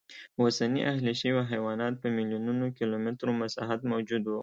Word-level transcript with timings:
اوسني 0.41 0.79
اهلي 0.91 1.13
شوي 1.21 1.41
حیوانات 1.51 1.93
په 2.01 2.07
میلیونونو 2.17 2.65
کیلومترو 2.77 3.31
مساحت 3.41 3.81
موجود 3.91 4.23
و 4.27 4.31